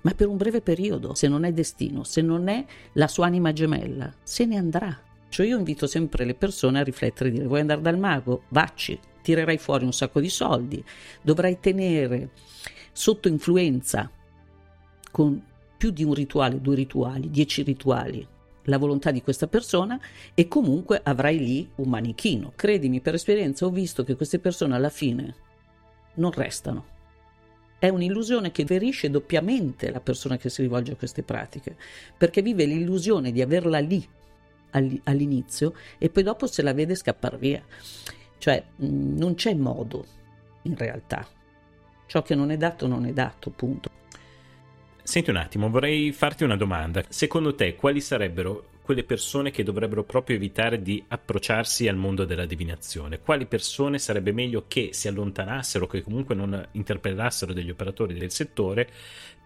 ma 0.00 0.10
per 0.10 0.26
un 0.26 0.36
breve 0.36 0.60
periodo, 0.60 1.14
se 1.14 1.28
non 1.28 1.44
è 1.44 1.52
destino, 1.52 2.02
se 2.02 2.20
non 2.20 2.48
è 2.48 2.64
la 2.94 3.06
sua 3.06 3.26
anima 3.26 3.52
gemella, 3.52 4.12
se 4.24 4.44
ne 4.44 4.56
andrà. 4.56 5.00
Cioè 5.28 5.46
io 5.46 5.56
invito 5.56 5.86
sempre 5.86 6.24
le 6.24 6.34
persone 6.34 6.80
a 6.80 6.84
riflettere 6.84 7.28
e 7.28 7.32
dire 7.32 7.46
vuoi 7.46 7.60
andare 7.60 7.80
dal 7.80 7.96
mago? 7.96 8.42
Vacci, 8.48 8.98
tirerai 9.22 9.58
fuori 9.58 9.84
un 9.84 9.92
sacco 9.92 10.18
di 10.18 10.28
soldi, 10.28 10.84
dovrai 11.22 11.60
tenere 11.60 12.30
sotto 12.90 13.28
influenza 13.28 14.10
con 15.12 15.40
più 15.76 15.90
di 15.90 16.02
un 16.02 16.12
rituale, 16.12 16.60
due 16.60 16.74
rituali, 16.74 17.30
dieci 17.30 17.62
rituali, 17.62 18.26
la 18.64 18.78
volontà 18.78 19.10
di 19.10 19.22
questa 19.22 19.46
persona 19.46 20.00
e 20.34 20.48
comunque 20.48 21.00
avrai 21.02 21.38
lì 21.38 21.68
un 21.76 21.88
manichino. 21.88 22.52
Credimi, 22.54 23.00
per 23.00 23.14
esperienza 23.14 23.66
ho 23.66 23.70
visto 23.70 24.04
che 24.04 24.16
queste 24.16 24.38
persone 24.38 24.74
alla 24.74 24.88
fine 24.88 25.34
non 26.14 26.30
restano. 26.32 26.86
È 27.78 27.88
un'illusione 27.88 28.52
che 28.52 28.64
ferisce 28.64 29.10
doppiamente 29.10 29.90
la 29.90 30.00
persona 30.00 30.36
che 30.36 30.48
si 30.48 30.62
rivolge 30.62 30.92
a 30.92 30.96
queste 30.96 31.22
pratiche, 31.22 31.76
perché 32.16 32.40
vive 32.40 32.64
l'illusione 32.64 33.32
di 33.32 33.42
averla 33.42 33.80
lì 33.80 34.06
all'inizio 34.70 35.74
e 35.98 36.08
poi 36.08 36.22
dopo 36.22 36.46
se 36.46 36.62
la 36.62 36.72
vede 36.72 36.94
scappare 36.94 37.38
via. 37.38 37.62
Cioè 38.38 38.64
non 38.76 39.34
c'è 39.34 39.54
modo 39.54 40.06
in 40.62 40.76
realtà. 40.76 41.26
Ciò 42.06 42.22
che 42.22 42.34
non 42.34 42.50
è 42.50 42.56
dato 42.56 42.86
non 42.86 43.06
è 43.06 43.12
dato, 43.12 43.50
punto. 43.50 44.01
Senti 45.04 45.30
un 45.30 45.36
attimo, 45.36 45.68
vorrei 45.68 46.12
farti 46.12 46.44
una 46.44 46.56
domanda. 46.56 47.02
Secondo 47.08 47.54
te, 47.54 47.74
quali 47.74 48.00
sarebbero 48.00 48.68
quelle 48.82 49.02
persone 49.04 49.50
che 49.50 49.62
dovrebbero 49.62 50.04
proprio 50.04 50.36
evitare 50.36 50.80
di 50.80 51.02
approcciarsi 51.06 51.88
al 51.88 51.96
mondo 51.96 52.24
della 52.24 52.46
divinazione? 52.46 53.18
Quali 53.18 53.46
persone 53.46 53.98
sarebbe 53.98 54.32
meglio 54.32 54.64
che 54.68 54.90
si 54.92 55.08
allontanassero, 55.08 55.86
che 55.86 56.02
comunque 56.02 56.34
non 56.34 56.68
interpellassero 56.72 57.52
degli 57.52 57.70
operatori 57.70 58.14
del 58.14 58.30
settore 58.30 58.88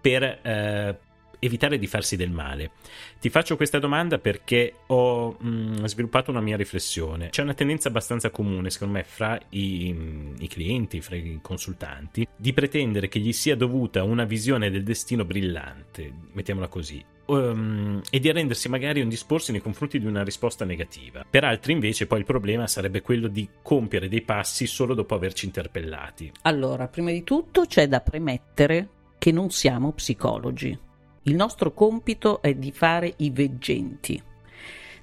per 0.00 0.22
eh, 0.22 0.98
evitare 1.38 1.78
di 1.78 1.86
farsi 1.86 2.16
del 2.16 2.30
male. 2.30 2.72
Ti 3.20 3.28
faccio 3.30 3.56
questa 3.56 3.78
domanda 3.78 4.18
perché 4.18 4.72
ho 4.86 5.36
mh, 5.38 5.48
mm, 5.48 5.84
sviluppato 5.84 6.30
una 6.30 6.40
mia 6.40 6.56
riflessione. 6.56 7.30
C'è 7.30 7.42
una 7.42 7.54
tendenza 7.54 7.88
abbastanza 7.88 8.30
comune, 8.30 8.70
secondo 8.70 8.94
me, 8.94 9.04
fra 9.04 9.38
i, 9.50 9.92
mm, 9.92 10.34
i 10.38 10.48
clienti, 10.48 11.00
fra 11.00 11.16
i 11.16 11.38
consultanti, 11.42 12.26
di 12.36 12.52
pretendere 12.52 13.08
che 13.08 13.18
gli 13.18 13.32
sia 13.32 13.56
dovuta 13.56 14.02
una 14.02 14.24
visione 14.24 14.70
del 14.70 14.82
destino 14.82 15.24
brillante, 15.24 16.12
mettiamola 16.32 16.68
così, 16.68 17.04
um, 17.26 18.00
e 18.10 18.18
di 18.18 18.28
arrendersi 18.28 18.68
magari 18.68 19.00
un 19.00 19.08
disporsi 19.08 19.52
nei 19.52 19.60
confronti 19.60 19.98
di 19.98 20.06
una 20.06 20.22
risposta 20.22 20.64
negativa. 20.64 21.24
Per 21.28 21.44
altri 21.44 21.72
invece 21.72 22.06
poi 22.06 22.20
il 22.20 22.24
problema 22.24 22.66
sarebbe 22.66 23.02
quello 23.02 23.28
di 23.28 23.48
compiere 23.62 24.08
dei 24.08 24.22
passi 24.22 24.66
solo 24.66 24.94
dopo 24.94 25.14
averci 25.14 25.46
interpellati. 25.46 26.32
Allora, 26.42 26.88
prima 26.88 27.10
di 27.10 27.24
tutto 27.24 27.64
c'è 27.66 27.88
da 27.88 28.00
premettere 28.00 28.88
che 29.18 29.32
non 29.32 29.50
siamo 29.50 29.92
psicologi. 29.92 30.78
Il 31.28 31.34
nostro 31.34 31.72
compito 31.72 32.40
è 32.40 32.54
di 32.54 32.70
fare 32.70 33.12
i 33.16 33.30
veggenti. 33.30 34.22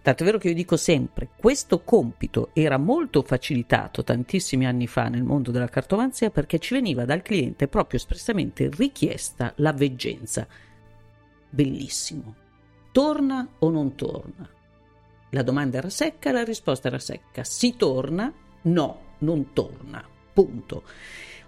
Tanto 0.01 0.24
è 0.24 0.25
vero 0.25 0.38
che 0.38 0.50
io 0.50 0.53
dico 0.53 0.77
sempre, 0.77 1.30
questo 1.36 1.82
compito 1.82 2.50
era 2.53 2.77
molto 2.77 3.24
facilitato 3.24 4.03
tantissimi 4.03 4.65
anni 4.65 4.88
fa 4.88 5.10
nel 5.10 5.24
mondo 5.24 5.51
della 5.51 5.68
cartomanzia 5.68 6.30
perché 6.30 6.60
ci 6.60 6.74
veniva 6.74 7.03
dal 7.03 7.22
cliente 7.22 7.68
proprio 7.68 8.00
espressamente 8.00 8.70
richiesta 8.72 9.51
la 9.58 9.74
veggenza 9.74 10.48
bellissimo. 11.50 12.36
Torna 12.94 13.46
o 13.60 13.70
non 13.70 13.96
torna? 13.96 14.50
La 15.32 15.44
domanda 15.44 15.77
era 15.77 15.89
secca, 15.89 16.32
la 16.32 16.44
risposta 16.44 16.88
era 16.88 17.00
secca. 17.00 17.44
Si 17.44 17.75
torna? 17.75 18.32
No, 18.62 19.00
non 19.20 19.51
torna. 19.51 20.06
Punto. 20.32 20.84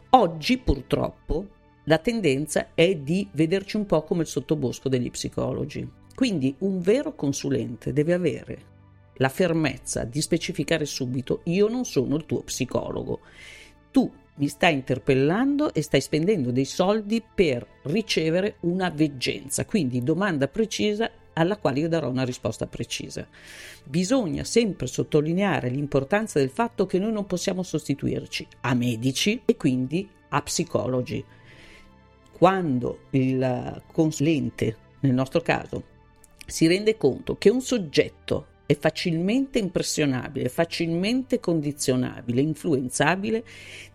Oggi 0.09 0.57
purtroppo 0.57 1.47
la 1.85 1.97
tendenza 1.97 2.69
è 2.73 2.95
di 2.95 3.27
vederci 3.31 3.77
un 3.77 3.85
po' 3.85 4.03
come 4.03 4.21
il 4.21 4.27
sottobosco 4.27 4.89
degli 4.89 5.09
psicologi. 5.09 5.87
Quindi 6.13 6.55
un 6.59 6.81
vero 6.81 7.15
consulente 7.15 7.93
deve 7.93 8.13
avere 8.13 8.73
la 9.17 9.29
fermezza 9.29 10.03
di 10.03 10.21
specificare 10.21 10.85
subito 10.85 11.41
io 11.45 11.67
non 11.67 11.85
sono 11.85 12.15
il 12.15 12.25
tuo 12.25 12.41
psicologo. 12.41 13.21
Tu 13.91 14.11
mi 14.37 14.47
stai 14.47 14.73
interpellando 14.73 15.73
e 15.73 15.81
stai 15.81 16.01
spendendo 16.01 16.51
dei 16.51 16.65
soldi 16.65 17.23
per 17.33 17.65
ricevere 17.83 18.57
una 18.61 18.89
veggenza, 18.89 19.65
quindi 19.65 20.03
domanda 20.03 20.49
precisa 20.49 21.09
alla 21.31 21.57
quale 21.57 21.79
io 21.79 21.89
darò 21.89 22.09
una 22.09 22.25
risposta 22.25 22.65
precisa. 22.67 23.25
Bisogna 23.85 24.43
sempre 24.43 24.87
sottolineare 24.87 25.69
l'importanza 25.69 26.39
del 26.39 26.49
fatto 26.49 26.85
che 26.85 26.99
noi 26.99 27.11
non 27.11 27.25
possiamo 27.25 27.63
sostituirci 27.63 28.47
a 28.61 28.73
medici 28.73 29.41
e 29.45 29.55
quindi 29.55 30.09
a 30.29 30.41
psicologi. 30.41 31.23
Quando 32.37 33.03
il 33.11 33.81
consulente, 33.93 34.75
nel 34.99 35.13
nostro 35.13 35.39
caso, 35.39 35.83
si 36.45 36.67
rende 36.67 36.97
conto 36.97 37.37
che 37.37 37.49
un 37.49 37.61
soggetto 37.61 38.47
è 38.65 38.75
facilmente 38.77 39.57
impressionabile, 39.57 40.49
facilmente 40.49 41.39
condizionabile, 41.39 42.41
influenzabile, 42.41 43.45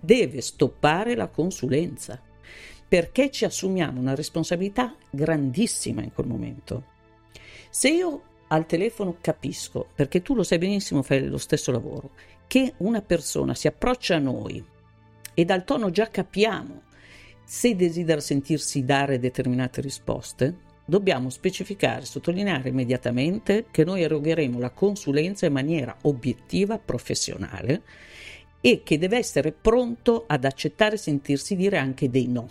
deve 0.00 0.40
stoppare 0.40 1.14
la 1.14 1.26
consulenza 1.26 2.18
perché 2.88 3.30
ci 3.30 3.44
assumiamo 3.44 4.00
una 4.00 4.14
responsabilità 4.14 4.96
grandissima 5.10 6.02
in 6.02 6.12
quel 6.12 6.26
momento. 6.26 6.84
Se 7.68 7.90
io 7.90 8.22
al 8.48 8.64
telefono 8.64 9.18
capisco, 9.20 9.86
perché 9.94 10.22
tu 10.22 10.34
lo 10.34 10.44
sai 10.44 10.56
benissimo, 10.56 11.02
fai 11.02 11.28
lo 11.28 11.38
stesso 11.38 11.70
lavoro, 11.70 12.12
che 12.46 12.72
una 12.78 13.02
persona 13.02 13.54
si 13.54 13.66
approccia 13.66 14.16
a 14.16 14.18
noi 14.18 14.64
e 15.34 15.44
dal 15.44 15.62
tono 15.64 15.90
già 15.90 16.08
capiamo 16.08 16.88
se 17.52 17.74
desidera 17.74 18.20
sentirsi 18.20 18.84
dare 18.84 19.18
determinate 19.18 19.80
risposte, 19.80 20.54
dobbiamo 20.84 21.30
specificare, 21.30 22.04
sottolineare 22.04 22.68
immediatamente 22.68 23.66
che 23.72 23.82
noi 23.82 24.02
erogheremo 24.02 24.60
la 24.60 24.70
consulenza 24.70 25.46
in 25.46 25.54
maniera 25.54 25.96
obiettiva, 26.02 26.78
professionale 26.78 27.82
e 28.60 28.84
che 28.84 28.98
deve 28.98 29.16
essere 29.16 29.50
pronto 29.50 30.26
ad 30.28 30.44
accettare 30.44 30.94
e 30.94 30.98
sentirsi 30.98 31.56
dire 31.56 31.76
anche 31.76 32.08
dei 32.08 32.28
no. 32.28 32.48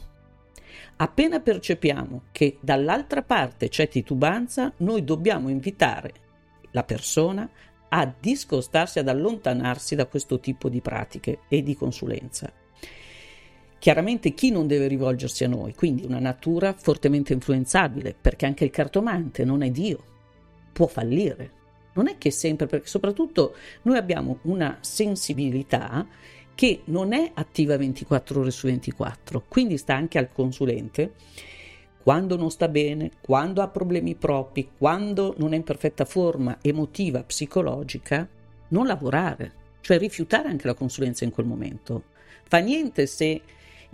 Appena 0.98 1.40
percepiamo 1.40 2.24
che 2.34 2.58
dall'altra 2.60 3.22
parte 3.22 3.70
c'è 3.70 3.88
titubanza, 3.88 4.74
noi 4.80 5.06
dobbiamo 5.06 5.48
invitare 5.48 6.12
la 6.72 6.84
persona 6.84 7.50
a 7.88 8.14
discostarsi, 8.20 9.00
ad 9.00 9.08
allontanarsi 9.08 9.96
da 9.96 10.08
questo 10.08 10.42
tipo 10.42 10.68
di 10.68 10.82
pratiche 10.82 11.40
e 11.48 11.64
di 11.64 11.74
consulenza. 11.74 12.52
Chiaramente 13.80 14.34
chi 14.34 14.52
non 14.52 14.68
deve 14.68 14.88
rivolgersi 14.88 15.46
a 15.46 15.48
noi? 15.48 15.74
Quindi 15.74 16.06
una 16.06 16.20
natura 16.20 16.74
fortemente 16.74 17.32
influenzabile, 17.32 18.14
perché 18.20 18.46
anche 18.46 18.66
il 18.66 18.72
cartomante 18.72 19.46
non 19.46 19.64
è 19.64 19.72
Dio, 19.72 20.04
può 20.74 20.86
fallire. 20.86 21.58
Non 21.94 22.10
è 22.10 22.18
che 22.18 22.30
sempre, 22.30 22.68
perché 22.68 22.88
soprattutto 22.88 23.56
noi 23.84 23.96
abbiamo 23.96 24.40
una 24.44 24.78
sensibilità 24.82 26.06
che 26.54 26.82
non 26.86 27.14
è 27.14 27.32
attiva 27.34 27.78
24 27.78 28.42
ore 28.42 28.52
su 28.52 28.68
24, 28.68 29.46
quindi 29.48 29.78
sta 29.78 29.96
anche 29.96 30.18
al 30.18 30.30
consulente 30.32 31.14
quando 32.04 32.36
non 32.36 32.50
sta 32.50 32.68
bene, 32.68 33.12
quando 33.22 33.62
ha 33.62 33.68
problemi 33.68 34.16
propri, 34.16 34.72
quando 34.78 35.36
non 35.38 35.54
è 35.54 35.56
in 35.56 35.64
perfetta 35.64 36.06
forma 36.06 36.58
emotiva, 36.62 37.24
psicologica, 37.24 38.28
non 38.70 38.88
lavorare, 38.88 39.54
cioè 39.82 39.98
rifiutare 39.98 40.50
anche 40.50 40.68
la 40.68 40.74
consulenza 40.74 41.24
in 41.24 41.32
quel 41.32 41.46
momento. 41.46 42.04
Fa 42.44 42.58
niente 42.58 43.06
se 43.06 43.42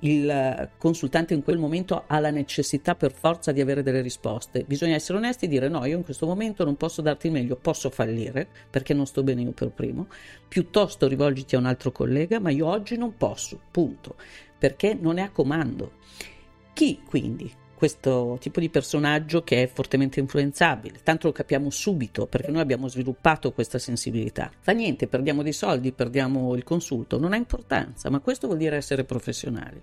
il 0.05 0.69
consultante 0.77 1.33
in 1.33 1.43
quel 1.43 1.57
momento 1.57 2.03
ha 2.05 2.19
la 2.19 2.29
necessità 2.29 2.95
per 2.95 3.11
forza 3.11 3.51
di 3.51 3.59
avere 3.59 3.81
delle 3.81 4.01
risposte. 4.01 4.63
Bisogna 4.63 4.95
essere 4.95 5.17
onesti 5.17 5.45
e 5.45 5.47
dire 5.47 5.67
no, 5.67 5.83
io 5.85 5.97
in 5.97 6.03
questo 6.03 6.27
momento 6.27 6.63
non 6.63 6.75
posso 6.75 7.01
darti 7.01 7.27
il 7.27 7.33
meglio, 7.33 7.55
posso 7.55 7.89
fallire 7.89 8.47
perché 8.69 8.93
non 8.93 9.07
sto 9.07 9.23
bene 9.23 9.41
io 9.41 9.51
per 9.51 9.71
primo, 9.71 10.07
piuttosto 10.47 11.07
rivolgiti 11.07 11.55
a 11.55 11.59
un 11.59 11.65
altro 11.65 11.91
collega, 11.91 12.39
ma 12.39 12.51
io 12.51 12.67
oggi 12.67 12.97
non 12.97 13.15
posso, 13.17 13.59
punto, 13.71 14.15
perché 14.57 14.93
non 14.93 15.17
è 15.17 15.23
a 15.23 15.31
comando. 15.31 15.93
Chi 16.73 17.01
quindi 17.03 17.51
questo 17.75 18.37
tipo 18.39 18.59
di 18.59 18.69
personaggio 18.69 19.43
che 19.43 19.63
è 19.63 19.67
fortemente 19.67 20.19
influenzabile. 20.19 20.99
Tanto 21.03 21.27
lo 21.27 21.33
capiamo 21.33 21.69
subito 21.69 22.25
perché 22.25 22.49
noi 22.51 22.61
abbiamo 22.61 22.87
sviluppato 22.87 23.51
questa 23.51 23.77
sensibilità. 23.77 24.49
Fa 24.59 24.71
niente, 24.71 25.07
perdiamo 25.07 25.43
dei 25.43 25.53
soldi, 25.53 25.91
perdiamo 25.91 26.55
il 26.55 26.63
consulto, 26.63 27.19
non 27.19 27.33
ha 27.33 27.37
importanza, 27.37 28.09
ma 28.09 28.19
questo 28.19 28.47
vuol 28.47 28.59
dire 28.59 28.77
essere 28.77 29.03
professionali. 29.03 29.81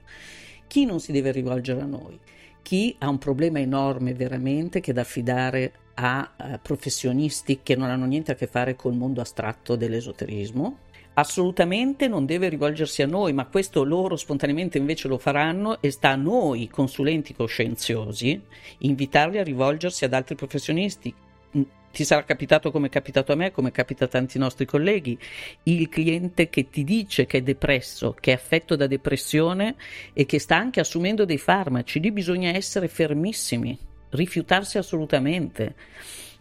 Chi 0.66 0.86
non 0.86 1.00
si 1.00 1.12
deve 1.12 1.32
rivolgere 1.32 1.82
a 1.82 1.86
noi? 1.86 2.18
Chi 2.62 2.94
ha 2.98 3.08
un 3.08 3.18
problema 3.18 3.58
enorme 3.58 4.14
veramente 4.14 4.80
che 4.80 4.92
da 4.92 5.02
affidare 5.02 5.72
a 5.94 6.32
uh, 6.36 6.58
professionisti 6.62 7.60
che 7.62 7.76
non 7.76 7.90
hanno 7.90 8.06
niente 8.06 8.32
a 8.32 8.34
che 8.34 8.46
fare 8.46 8.74
col 8.76 8.94
mondo 8.94 9.20
astratto 9.20 9.76
dell'esoterismo, 9.76 10.78
assolutamente 11.14 12.08
non 12.08 12.24
deve 12.24 12.48
rivolgersi 12.48 13.02
a 13.02 13.06
noi, 13.06 13.32
ma 13.32 13.46
questo 13.46 13.84
loro 13.84 14.16
spontaneamente 14.16 14.78
invece 14.78 15.08
lo 15.08 15.18
faranno 15.18 15.80
e 15.80 15.90
sta 15.90 16.10
a 16.10 16.16
noi, 16.16 16.68
consulenti 16.68 17.34
coscienziosi, 17.34 18.40
invitarli 18.78 19.38
a 19.38 19.44
rivolgersi 19.44 20.04
ad 20.04 20.14
altri 20.14 20.34
professionisti. 20.34 21.14
Mm, 21.56 21.62
ti 21.92 22.04
sarà 22.04 22.24
capitato 22.24 22.70
come 22.70 22.86
è 22.86 22.90
capitato 22.90 23.32
a 23.32 23.34
me, 23.34 23.50
come 23.50 23.70
capita 23.70 24.06
a 24.06 24.08
tanti 24.08 24.38
nostri 24.38 24.64
colleghi, 24.64 25.18
il 25.64 25.88
cliente 25.88 26.48
che 26.48 26.70
ti 26.70 26.84
dice 26.84 27.26
che 27.26 27.38
è 27.38 27.42
depresso, 27.42 28.16
che 28.18 28.32
è 28.32 28.34
affetto 28.34 28.76
da 28.76 28.86
depressione 28.86 29.74
e 30.14 30.24
che 30.24 30.38
sta 30.38 30.56
anche 30.56 30.80
assumendo 30.80 31.26
dei 31.26 31.38
farmaci, 31.38 32.00
lì 32.00 32.10
bisogna 32.10 32.50
essere 32.50 32.88
fermissimi, 32.88 33.78
rifiutarsi 34.12 34.78
assolutamente 34.78 35.74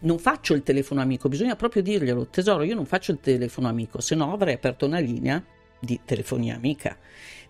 non 0.02 0.18
faccio 0.18 0.54
il 0.54 0.62
telefono 0.62 1.00
amico, 1.00 1.28
bisogna 1.28 1.56
proprio 1.56 1.82
dirglielo, 1.82 2.26
tesoro, 2.26 2.62
io 2.62 2.74
non 2.74 2.86
faccio 2.86 3.12
il 3.12 3.20
telefono 3.20 3.68
amico, 3.68 4.00
se 4.00 4.14
no 4.14 4.32
avrei 4.32 4.54
aperto 4.54 4.86
una 4.86 4.98
linea 4.98 5.42
di 5.78 6.00
telefonia 6.04 6.54
amica. 6.54 6.96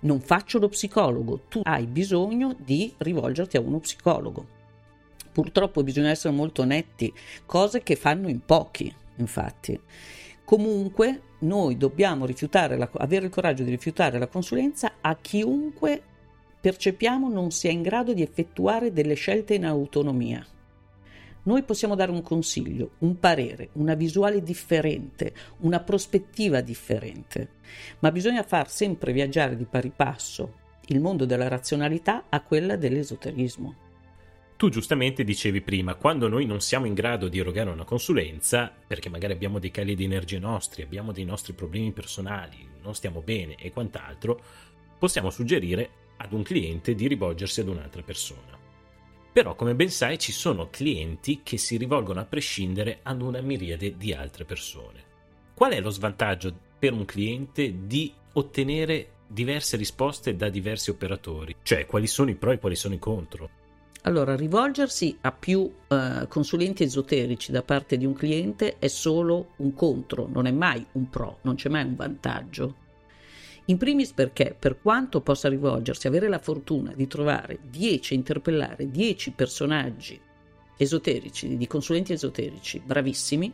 Non 0.01 0.21
faccio 0.21 0.59
lo 0.59 0.69
psicologo, 0.69 1.45
tu 1.49 1.61
hai 1.65 1.87
bisogno 1.87 2.55
di 2.59 2.93
rivolgerti 2.99 3.57
a 3.57 3.61
uno 3.61 3.79
psicologo. 3.79 4.61
Purtroppo 5.33 5.83
bisogna 5.83 6.11
essere 6.11 6.35
molto 6.35 6.65
netti, 6.65 7.13
cose 7.47 7.83
che 7.83 7.97
fanno 7.97 8.29
in 8.29 8.45
pochi, 8.45 8.93
infatti. 9.17 9.79
Comunque 10.45 11.21
noi 11.41 11.77
dobbiamo 11.79 12.27
rifiutare 12.27 12.77
la, 12.77 12.91
avere 12.99 13.27
il 13.27 13.31
coraggio 13.31 13.63
di 13.63 13.71
rifiutare 13.71 14.19
la 14.19 14.27
consulenza 14.27 14.95
a 15.01 15.17
chiunque 15.17 16.03
percepiamo 16.63 17.29
non 17.29 17.51
sia 17.51 17.73
in 17.73 17.83
grado 17.83 18.15
di 18.15 18.23
effettuare 18.23 18.93
delle 18.93 19.15
scelte 19.15 19.55
in 19.55 19.67
autonomia. 19.67 20.47
Noi 21.45 21.65
possiamo 21.65 21.97
dare 21.97 22.13
un 22.13 22.23
consiglio, 22.23 22.93
un 22.99 23.19
parere, 23.19 23.71
una 23.73 23.95
visuale 23.95 24.45
differente, 24.45 25.35
una 25.63 25.81
prospettiva 25.81 26.61
differente, 26.61 27.49
ma 27.99 28.13
bisogna 28.13 28.45
far 28.45 28.71
sempre 28.71 29.13
viaggiare 29.13 29.57
di 29.57 29.65
pari 29.65 29.91
passo 29.95 30.61
il 30.87 31.01
mondo 31.01 31.25
della 31.25 31.49
razionalità 31.49 32.27
a 32.29 32.41
quella 32.43 32.77
dell'esoterismo. 32.77 33.75
Tu 34.57 34.69
giustamente 34.69 35.25
dicevi 35.25 35.63
prima, 35.63 35.97
quando 35.97 36.29
noi 36.29 36.47
non 36.47 36.61
siamo 36.61 36.87
in 36.87 36.95
grado 36.95 37.27
di 37.27 37.41
erogare 37.41 37.71
una 37.71 37.83
consulenza, 37.83 38.73
perché 38.87 39.09
magari 39.09 39.33
abbiamo 39.33 39.59
dei 39.59 39.73
cali 39.73 39.97
di 39.97 40.05
energie 40.05 40.39
nostri, 40.39 40.83
abbiamo 40.83 41.11
dei 41.11 41.25
nostri 41.25 41.55
problemi 41.55 41.91
personali, 41.91 42.65
non 42.83 42.95
stiamo 42.95 43.21
bene 43.21 43.57
e 43.57 43.73
quant'altro, 43.73 44.41
possiamo 44.97 45.31
suggerire 45.31 46.02
ad 46.23 46.33
un 46.33 46.43
cliente 46.43 46.95
di 46.95 47.09
rivolgersi 47.09 47.61
ad 47.61 47.69
un'altra 47.69 48.03
persona. 48.03 48.59
Però, 49.33 49.55
come 49.55 49.75
ben 49.75 49.91
sai, 49.91 50.19
ci 50.19 50.31
sono 50.31 50.69
clienti 50.71 51.41
che 51.43 51.57
si 51.57 51.77
rivolgono 51.77 52.21
a 52.21 52.27
prescindere 52.27 53.01
ad 53.03 53.23
una 53.23 53.41
miriade 53.41 53.97
di 53.97 54.13
altre 54.13 54.45
persone. 54.45 55.11
Qual 55.55 55.73
è 55.73 55.81
lo 55.81 55.91
svantaggio 55.91 56.55
per 56.79 56.93
un 56.93 57.05
cliente 57.05 57.87
di 57.87 58.13
ottenere 58.35 59.09
diverse 59.27 59.77
risposte 59.77 60.37
da 60.37 60.49
diversi 60.49 60.91
operatori? 60.91 61.57
Cioè, 61.63 61.87
quali 61.87 62.07
sono 62.07 62.31
i 62.31 62.35
pro 62.35 62.53
e 62.53 62.59
quali 62.59 62.77
sono 62.77 62.95
i 62.95 62.99
contro? 62.99 63.49
Allora, 64.03 64.37
rivolgersi 64.37 65.17
a 65.23 65.33
più 65.33 65.61
uh, 65.61 66.27
consulenti 66.29 66.83
esoterici 66.83 67.53
da 67.53 67.63
parte 67.63 67.97
di 67.97 68.05
un 68.05 68.15
cliente 68.15 68.79
è 68.79 68.89
solo 68.89 69.53
un 69.59 69.75
contro, 69.75 70.29
non 70.31 70.47
è 70.47 70.51
mai 70.51 70.85
un 70.93 71.09
pro, 71.09 71.39
non 71.43 71.55
c'è 71.55 71.69
mai 71.69 71.85
un 71.85 71.95
vantaggio. 71.95 72.75
In 73.67 73.77
primis 73.77 74.13
perché, 74.13 74.57
per 74.59 74.81
quanto 74.81 75.21
possa 75.21 75.49
rivolgersi, 75.49 76.07
avere 76.09 76.29
la 76.29 76.41
fortuna 76.41 76.93
di 76.95 77.07
trovare 77.07 77.61
10, 77.69 78.15
interpellare 78.15 78.91
10 78.91 79.31
personaggi 79.33 80.21
esoterici, 80.77 81.57
di 81.57 81.67
consulenti 81.69 82.13
esoterici 82.13 82.83
bravissimi, 82.85 83.53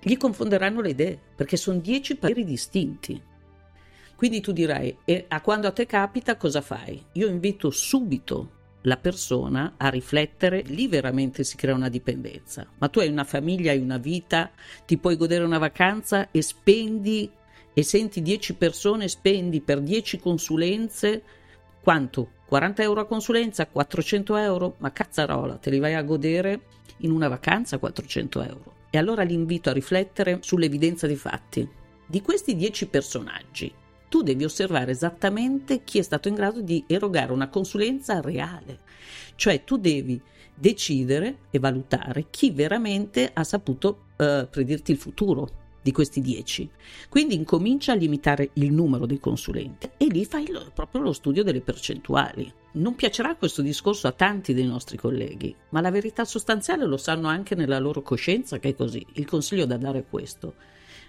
gli 0.00 0.16
confonderanno 0.16 0.80
le 0.80 0.90
idee, 0.90 1.18
perché 1.34 1.56
sono 1.56 1.78
10 1.78 2.16
pareri 2.16 2.44
distinti. 2.44 3.20
Quindi 4.14 4.40
tu 4.40 4.52
dirai, 4.52 4.98
e 5.04 5.24
a 5.26 5.40
quando 5.40 5.66
a 5.66 5.72
te 5.72 5.86
capita 5.86 6.36
cosa 6.36 6.60
fai? 6.60 7.02
Io 7.12 7.26
invito 7.26 7.70
subito 7.70 8.62
la 8.82 8.96
persona 8.96 9.74
a 9.76 9.88
riflettere, 9.88 10.62
lì 10.62 10.86
veramente 10.86 11.42
si 11.42 11.56
crea 11.56 11.74
una 11.74 11.88
dipendenza. 11.88 12.66
Ma 12.78 12.88
tu 12.88 13.00
hai 13.00 13.08
una 13.08 13.24
famiglia, 13.24 13.72
hai 13.72 13.80
una 13.80 13.98
vita, 13.98 14.52
ti 14.86 14.98
puoi 14.98 15.16
godere 15.16 15.42
una 15.42 15.58
vacanza 15.58 16.30
e 16.30 16.42
spendi 16.42 17.30
e 17.74 17.82
senti 17.82 18.22
10 18.22 18.54
persone, 18.54 19.08
spendi 19.08 19.60
per 19.60 19.80
10 19.80 20.20
consulenze 20.20 21.22
quanto? 21.82 22.30
40 22.46 22.82
euro 22.82 23.00
a 23.00 23.06
consulenza, 23.06 23.66
400 23.66 24.36
euro? 24.36 24.76
Ma 24.78 24.92
cazzarola, 24.92 25.56
te 25.56 25.70
li 25.70 25.80
vai 25.80 25.94
a 25.94 26.02
godere 26.02 26.60
in 26.98 27.10
una 27.10 27.28
vacanza 27.28 27.78
400 27.78 28.42
euro. 28.42 28.74
E 28.90 28.96
allora 28.96 29.22
l'invito 29.22 29.70
a 29.70 29.72
riflettere 29.72 30.38
sull'evidenza 30.40 31.06
dei 31.06 31.16
fatti. 31.16 31.68
Di 32.06 32.22
questi 32.22 32.54
10 32.54 32.86
personaggi, 32.86 33.72
tu 34.08 34.22
devi 34.22 34.44
osservare 34.44 34.92
esattamente 34.92 35.82
chi 35.82 35.98
è 35.98 36.02
stato 36.02 36.28
in 36.28 36.34
grado 36.34 36.60
di 36.60 36.84
erogare 36.86 37.32
una 37.32 37.48
consulenza 37.48 38.20
reale. 38.20 38.78
Cioè 39.34 39.64
tu 39.64 39.76
devi 39.76 40.20
decidere 40.54 41.38
e 41.50 41.58
valutare 41.58 42.26
chi 42.30 42.52
veramente 42.52 43.28
ha 43.32 43.42
saputo 43.42 44.04
uh, 44.16 44.48
predirti 44.48 44.92
il 44.92 44.98
futuro 44.98 45.62
di 45.84 45.92
questi 45.92 46.22
10. 46.22 46.70
Quindi 47.10 47.34
incomincia 47.34 47.92
a 47.92 47.94
limitare 47.94 48.48
il 48.54 48.72
numero 48.72 49.04
dei 49.04 49.20
consulenti 49.20 49.90
e 49.98 50.06
lì 50.06 50.24
fai 50.24 50.50
lo, 50.50 50.70
proprio 50.74 51.02
lo 51.02 51.12
studio 51.12 51.44
delle 51.44 51.60
percentuali. 51.60 52.50
Non 52.72 52.94
piacerà 52.94 53.36
questo 53.36 53.60
discorso 53.60 54.06
a 54.06 54.12
tanti 54.12 54.54
dei 54.54 54.64
nostri 54.64 54.96
colleghi, 54.96 55.54
ma 55.68 55.82
la 55.82 55.90
verità 55.90 56.24
sostanziale 56.24 56.86
lo 56.86 56.96
sanno 56.96 57.28
anche 57.28 57.54
nella 57.54 57.78
loro 57.78 58.00
coscienza 58.00 58.58
che 58.58 58.70
è 58.70 58.74
così. 58.74 59.04
Il 59.12 59.26
consiglio 59.26 59.66
da 59.66 59.76
dare 59.76 59.98
è 59.98 60.04
questo. 60.08 60.54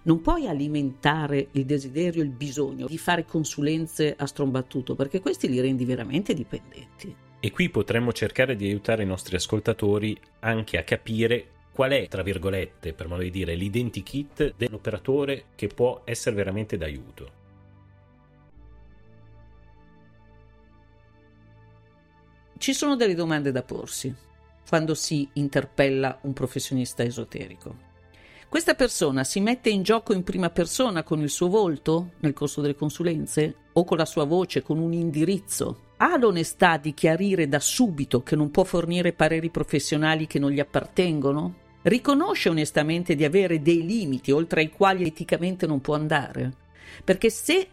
Non 0.03 0.19
puoi 0.19 0.45
alimentare 0.45 1.47
il 1.51 1.63
desiderio, 1.63 2.21
il 2.21 2.29
bisogno 2.29 2.85
di 2.85 2.97
fare 2.97 3.25
consulenze 3.25 4.13
a 4.17 4.25
strombattuto, 4.25 4.93
perché 4.93 5.21
questi 5.21 5.47
li 5.47 5.61
rendi 5.61 5.85
veramente 5.85 6.33
dipendenti. 6.33 7.15
E 7.39 7.51
qui 7.51 7.69
potremmo 7.69 8.11
cercare 8.11 8.57
di 8.57 8.65
aiutare 8.65 9.03
i 9.03 9.07
nostri 9.07 9.37
ascoltatori 9.37 10.19
anche 10.39 10.77
a 10.77 10.83
capire 10.83 11.51
qual 11.75 11.91
è, 11.91 12.07
tra 12.07 12.23
virgolette, 12.23 12.93
per 12.93 13.09
modo 13.09 13.21
di 13.21 13.29
dire, 13.29 13.53
l'identikit 13.53 14.55
dell'operatore 14.55 15.47
che 15.55 15.67
può 15.67 16.03
essere 16.05 16.33
veramente 16.33 16.77
d'aiuto. 16.77 17.43
Ci 22.57 22.73
sono 22.73 22.95
delle 22.95 23.13
domande 23.13 23.51
da 23.51 23.61
porsi 23.61 24.15
quando 24.69 24.95
si 24.95 25.27
interpella 25.33 26.17
un 26.21 26.31
professionista 26.31 27.03
esoterico. 27.03 27.75
Questa 28.47 28.73
persona 28.73 29.25
si 29.25 29.41
mette 29.41 29.69
in 29.69 29.83
gioco 29.83 30.13
in 30.13 30.23
prima 30.23 30.49
persona 30.51 31.03
con 31.03 31.19
il 31.19 31.29
suo 31.29 31.49
volto 31.49 32.11
nel 32.21 32.31
corso 32.31 32.61
delle 32.61 32.75
consulenze 32.75 33.53
o 33.73 33.83
con 33.83 33.97
la 33.97 34.05
sua 34.05 34.23
voce, 34.23 34.61
con 34.61 34.79
un 34.79 34.93
indirizzo? 34.93 35.91
Ha 35.97 36.17
l'onestà 36.17 36.77
di 36.77 36.93
chiarire 36.93 37.49
da 37.49 37.59
subito 37.59 38.23
che 38.23 38.37
non 38.37 38.49
può 38.49 38.63
fornire 38.63 39.11
pareri 39.11 39.49
professionali 39.49 40.25
che 40.25 40.39
non 40.39 40.51
gli 40.51 40.61
appartengono? 40.61 41.63
Riconosce 41.85 42.49
onestamente 42.49 43.15
di 43.15 43.23
avere 43.23 43.61
dei 43.61 43.85
limiti 43.85 44.31
oltre 44.31 44.61
ai 44.61 44.69
quali 44.69 45.05
eticamente 45.05 45.67
non 45.67 45.81
può 45.81 45.95
andare. 45.95 46.53
Perché 47.03 47.29
se, 47.29 47.67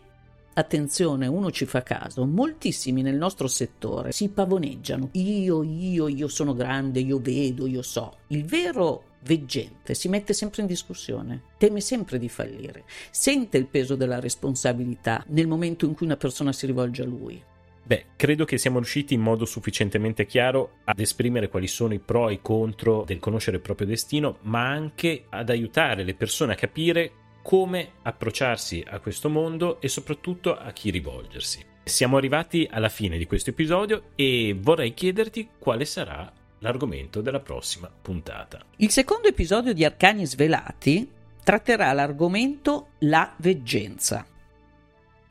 attenzione, 0.52 1.26
uno 1.26 1.50
ci 1.50 1.64
fa 1.64 1.82
caso, 1.82 2.26
moltissimi 2.26 3.02
nel 3.02 3.16
nostro 3.16 3.46
settore 3.46 4.12
si 4.12 4.28
pavoneggiano. 4.28 5.10
Io, 5.12 5.62
io, 5.62 6.08
io 6.08 6.28
sono 6.28 6.54
grande, 6.54 7.00
io 7.00 7.18
vedo, 7.20 7.66
io 7.66 7.82
so. 7.82 8.18
Il 8.28 8.44
vero 8.44 9.04
veggente 9.24 9.94
si 9.94 10.08
mette 10.08 10.32
sempre 10.32 10.62
in 10.62 10.66
discussione, 10.66 11.42
teme 11.56 11.80
sempre 11.80 12.18
di 12.18 12.28
fallire, 12.28 12.84
sente 13.10 13.56
il 13.56 13.66
peso 13.66 13.94
della 13.94 14.18
responsabilità 14.18 15.24
nel 15.28 15.46
momento 15.46 15.84
in 15.86 15.94
cui 15.94 16.06
una 16.06 16.16
persona 16.16 16.52
si 16.52 16.66
rivolge 16.66 17.02
a 17.02 17.06
lui. 17.06 17.42
Beh, 17.84 18.06
credo 18.16 18.44
che 18.44 18.58
siamo 18.58 18.78
riusciti 18.78 19.14
in 19.14 19.20
modo 19.20 19.44
sufficientemente 19.44 20.24
chiaro 20.24 20.78
ad 20.84 21.00
esprimere 21.00 21.48
quali 21.48 21.66
sono 21.66 21.94
i 21.94 21.98
pro 21.98 22.28
e 22.28 22.34
i 22.34 22.40
contro 22.40 23.04
del 23.04 23.18
conoscere 23.18 23.56
il 23.56 23.62
proprio 23.62 23.86
destino, 23.86 24.38
ma 24.42 24.68
anche 24.68 25.24
ad 25.28 25.50
aiutare 25.50 26.04
le 26.04 26.14
persone 26.14 26.52
a 26.52 26.56
capire 26.56 27.12
come 27.42 27.94
approcciarsi 28.02 28.84
a 28.88 29.00
questo 29.00 29.28
mondo 29.28 29.80
e 29.80 29.88
soprattutto 29.88 30.56
a 30.56 30.70
chi 30.70 30.90
rivolgersi. 30.90 31.64
Siamo 31.84 32.16
arrivati 32.16 32.68
alla 32.70 32.88
fine 32.88 33.18
di 33.18 33.26
questo 33.26 33.50
episodio 33.50 34.10
e 34.14 34.56
vorrei 34.56 34.94
chiederti 34.94 35.48
quale 35.58 35.84
sarà 35.84 36.32
l'argomento 36.60 37.20
della 37.20 37.40
prossima 37.40 37.90
puntata. 37.90 38.64
Il 38.76 38.90
secondo 38.90 39.26
episodio 39.26 39.72
di 39.74 39.84
Arcani 39.84 40.24
Svelati 40.24 41.10
tratterà 41.42 41.92
l'argomento 41.92 42.90
la 43.00 43.34
veggenza. 43.38 44.24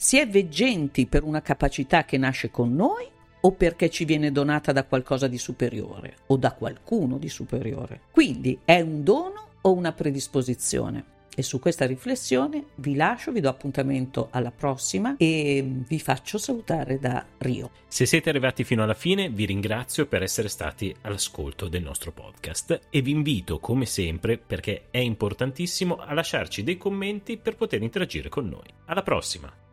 Si 0.03 0.17
è 0.17 0.27
veggenti 0.27 1.05
per 1.05 1.21
una 1.21 1.43
capacità 1.43 2.05
che 2.05 2.17
nasce 2.17 2.49
con 2.49 2.73
noi 2.73 3.05
o 3.41 3.51
perché 3.51 3.91
ci 3.91 4.03
viene 4.03 4.31
donata 4.31 4.71
da 4.71 4.83
qualcosa 4.83 5.27
di 5.27 5.37
superiore 5.37 6.15
o 6.25 6.37
da 6.37 6.53
qualcuno 6.53 7.19
di 7.19 7.29
superiore. 7.29 8.01
Quindi 8.09 8.57
è 8.65 8.81
un 8.81 9.03
dono 9.03 9.49
o 9.61 9.71
una 9.71 9.91
predisposizione? 9.91 11.05
E 11.35 11.43
su 11.43 11.59
questa 11.59 11.85
riflessione 11.85 12.65
vi 12.77 12.95
lascio, 12.95 13.31
vi 13.31 13.41
do 13.41 13.49
appuntamento 13.49 14.29
alla 14.31 14.49
prossima 14.49 15.17
e 15.17 15.63
vi 15.87 15.99
faccio 15.99 16.39
salutare 16.39 16.97
da 16.97 17.23
Rio. 17.37 17.69
Se 17.87 18.07
siete 18.07 18.29
arrivati 18.29 18.63
fino 18.63 18.81
alla 18.81 18.95
fine 18.95 19.29
vi 19.29 19.45
ringrazio 19.45 20.07
per 20.07 20.23
essere 20.23 20.47
stati 20.47 20.93
all'ascolto 21.01 21.67
del 21.67 21.83
nostro 21.83 22.11
podcast 22.11 22.87
e 22.89 23.01
vi 23.03 23.11
invito 23.11 23.59
come 23.59 23.85
sempre, 23.85 24.39
perché 24.39 24.85
è 24.89 24.97
importantissimo, 24.97 25.97
a 25.97 26.11
lasciarci 26.15 26.63
dei 26.63 26.77
commenti 26.77 27.37
per 27.37 27.55
poter 27.55 27.83
interagire 27.83 28.29
con 28.29 28.49
noi. 28.49 28.65
Alla 28.85 29.03
prossima! 29.03 29.69